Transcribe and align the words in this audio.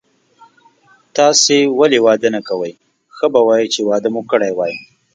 تاسي 1.15 1.57
ولي 1.79 1.99
واده 2.05 2.29
نه 2.35 2.41
کوئ، 2.47 2.73
ښه 3.15 3.27
به 3.33 3.41
وای 3.47 3.63
چي 3.73 3.81
واده 3.89 4.09
مو 4.13 4.21
کړی 4.31 4.51
وای. 4.53 4.73